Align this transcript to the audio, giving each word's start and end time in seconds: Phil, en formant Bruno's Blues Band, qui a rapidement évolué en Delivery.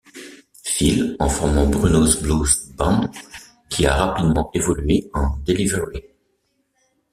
Phil, 0.65 1.15
en 1.19 1.29
formant 1.29 1.67
Bruno's 1.67 2.19
Blues 2.23 2.71
Band, 2.75 3.01
qui 3.69 3.85
a 3.85 3.93
rapidement 3.95 4.49
évolué 4.55 5.07
en 5.13 5.37
Delivery. 5.45 6.01